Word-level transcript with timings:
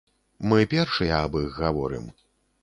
Мы 0.53 0.57
першыя 0.71 1.19
аб 1.27 1.37
іх 1.43 1.61
гаворым. 1.67 2.09